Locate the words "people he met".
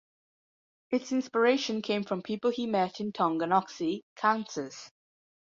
2.23-2.99